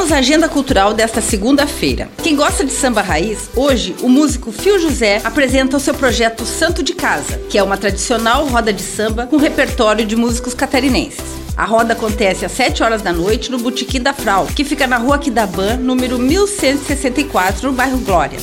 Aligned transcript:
Vamos 0.00 0.14
à 0.14 0.18
agenda 0.20 0.48
cultural 0.48 0.94
desta 0.94 1.20
segunda-feira. 1.20 2.08
Quem 2.22 2.34
gosta 2.34 2.64
de 2.64 2.72
samba 2.72 3.02
raiz, 3.02 3.50
hoje 3.54 3.94
o 4.00 4.08
músico 4.08 4.50
Fio 4.50 4.78
José 4.78 5.20
apresenta 5.22 5.76
o 5.76 5.80
seu 5.80 5.92
projeto 5.92 6.46
Santo 6.46 6.82
de 6.82 6.94
Casa, 6.94 7.36
que 7.50 7.58
é 7.58 7.62
uma 7.62 7.76
tradicional 7.76 8.46
roda 8.46 8.72
de 8.72 8.80
samba 8.80 9.26
com 9.26 9.36
repertório 9.36 10.06
de 10.06 10.16
músicos 10.16 10.54
catarinenses. 10.54 11.20
A 11.54 11.66
roda 11.66 11.92
acontece 11.92 12.46
às 12.46 12.52
7 12.52 12.82
horas 12.82 13.02
da 13.02 13.12
noite 13.12 13.50
no 13.50 13.58
Botequim 13.58 14.00
da 14.00 14.14
Frau, 14.14 14.46
que 14.46 14.64
fica 14.64 14.86
na 14.86 14.96
rua 14.96 15.18
Quidaban, 15.18 15.76
número 15.76 16.18
1164, 16.18 17.70
no 17.70 17.74
bairro 17.74 17.98
Glória. 17.98 18.38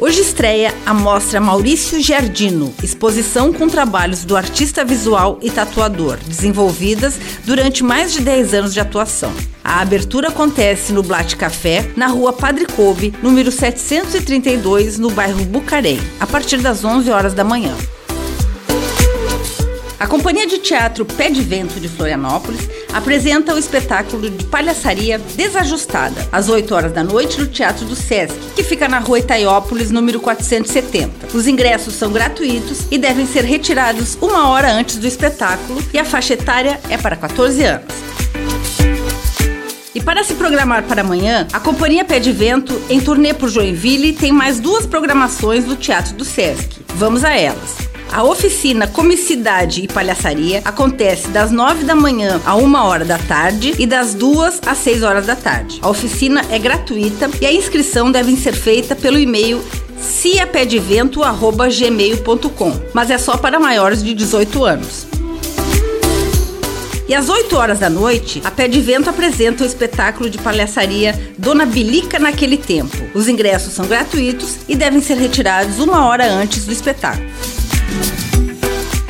Hoje 0.00 0.22
estreia 0.22 0.74
a 0.86 0.94
mostra 0.94 1.38
Maurício 1.42 2.00
Giardino, 2.00 2.72
exposição 2.82 3.52
com 3.52 3.68
trabalhos 3.68 4.24
do 4.24 4.34
artista 4.34 4.82
visual 4.82 5.38
e 5.42 5.50
tatuador, 5.50 6.16
desenvolvidas 6.26 7.20
durante 7.44 7.84
mais 7.84 8.10
de 8.10 8.22
10 8.22 8.54
anos 8.54 8.72
de 8.72 8.80
atuação. 8.80 9.30
A 9.62 9.82
abertura 9.82 10.28
acontece 10.28 10.90
no 10.94 11.02
Blat 11.02 11.34
Café, 11.34 11.90
na 11.96 12.06
rua 12.06 12.32
Padre 12.32 12.64
Coube, 12.64 13.12
número 13.22 13.52
732, 13.52 14.98
no 14.98 15.10
bairro 15.10 15.44
Bucarém, 15.44 16.00
a 16.18 16.26
partir 16.26 16.56
das 16.56 16.82
11 16.82 17.10
horas 17.10 17.34
da 17.34 17.44
manhã. 17.44 17.76
A 20.00 20.06
Companhia 20.06 20.46
de 20.46 20.56
Teatro 20.56 21.04
Pé 21.04 21.28
de 21.28 21.42
Vento 21.42 21.78
de 21.78 21.86
Florianópolis 21.86 22.70
apresenta 22.90 23.54
o 23.54 23.58
espetáculo 23.58 24.30
de 24.30 24.46
palhaçaria 24.46 25.18
Desajustada, 25.36 26.26
às 26.32 26.48
8 26.48 26.74
horas 26.74 26.92
da 26.92 27.04
noite 27.04 27.38
no 27.38 27.46
Teatro 27.46 27.84
do 27.84 27.94
Sesc, 27.94 28.34
que 28.56 28.64
fica 28.64 28.88
na 28.88 28.98
rua 28.98 29.18
Itaiópolis, 29.18 29.90
número 29.90 30.18
470. 30.18 31.36
Os 31.36 31.46
ingressos 31.46 31.92
são 31.96 32.10
gratuitos 32.10 32.86
e 32.90 32.96
devem 32.96 33.26
ser 33.26 33.44
retirados 33.44 34.16
uma 34.22 34.48
hora 34.48 34.72
antes 34.72 34.96
do 34.96 35.06
espetáculo 35.06 35.84
e 35.92 35.98
a 35.98 36.04
faixa 36.04 36.32
etária 36.32 36.80
é 36.88 36.96
para 36.96 37.14
14 37.14 37.62
anos. 37.62 37.94
E 39.94 40.00
para 40.00 40.24
se 40.24 40.32
programar 40.32 40.84
para 40.84 41.02
amanhã, 41.02 41.46
a 41.52 41.60
Companhia 41.60 42.06
Pé 42.06 42.18
de 42.18 42.32
Vento, 42.32 42.80
em 42.88 43.00
turnê 43.00 43.34
por 43.34 43.50
Joinville, 43.50 44.14
tem 44.14 44.32
mais 44.32 44.60
duas 44.60 44.86
programações 44.86 45.66
do 45.66 45.76
Teatro 45.76 46.14
do 46.14 46.24
Sesc. 46.24 46.80
Vamos 46.94 47.22
a 47.22 47.36
elas. 47.36 47.89
A 48.12 48.24
oficina 48.24 48.88
Comicidade 48.88 49.82
e 49.82 49.88
Palhaçaria 49.88 50.60
acontece 50.64 51.28
das 51.28 51.52
9 51.52 51.84
da 51.84 51.94
manhã 51.94 52.40
a 52.44 52.56
1 52.56 52.74
hora 52.74 53.04
da 53.04 53.18
tarde 53.18 53.72
e 53.78 53.86
das 53.86 54.14
2 54.14 54.62
às 54.66 54.78
6 54.78 55.04
horas 55.04 55.26
da 55.26 55.36
tarde. 55.36 55.78
A 55.80 55.88
oficina 55.88 56.44
é 56.50 56.58
gratuita 56.58 57.30
e 57.40 57.46
a 57.46 57.52
inscrição 57.52 58.10
deve 58.10 58.34
ser 58.36 58.52
feita 58.52 58.96
pelo 58.96 59.16
e-mail 59.16 59.62
ciapedevento.gmail.com, 60.00 62.80
mas 62.92 63.10
é 63.10 63.18
só 63.18 63.36
para 63.36 63.60
maiores 63.60 64.02
de 64.02 64.12
18 64.12 64.64
anos. 64.64 65.06
E 67.08 67.14
às 67.14 67.28
8 67.28 67.56
horas 67.56 67.78
da 67.80 67.90
noite, 67.90 68.40
a 68.44 68.50
Pé 68.50 68.66
de 68.68 68.80
Vento 68.80 69.10
apresenta 69.10 69.62
o 69.62 69.66
espetáculo 69.66 70.30
de 70.30 70.38
palhaçaria 70.38 71.12
Dona 71.36 71.66
Bilica 71.66 72.18
naquele 72.18 72.56
tempo. 72.56 72.96
Os 73.14 73.28
ingressos 73.28 73.72
são 73.72 73.86
gratuitos 73.86 74.58
e 74.68 74.76
devem 74.76 75.00
ser 75.00 75.14
retirados 75.14 75.80
uma 75.80 76.06
hora 76.06 76.30
antes 76.30 76.64
do 76.64 76.72
espetáculo. 76.72 77.28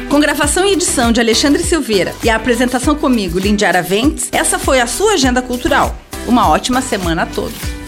Com 0.09 0.19
gravação 0.19 0.67
e 0.67 0.73
edição 0.73 1.13
de 1.13 1.21
Alexandre 1.21 1.63
Silveira 1.63 2.15
e 2.23 2.29
a 2.29 2.37
apresentação 2.37 2.95
comigo, 2.95 3.39
Lindiara 3.39 3.83
Ventes, 3.83 4.29
essa 4.33 4.59
foi 4.59 4.81
a 4.81 4.87
sua 4.87 5.13
agenda 5.13 5.41
cultural. 5.41 5.97
Uma 6.27 6.49
ótima 6.49 6.83
semana 6.83 7.23
a 7.23 7.27
todos. 7.27 7.80